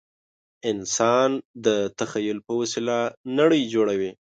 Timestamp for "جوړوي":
3.73-4.11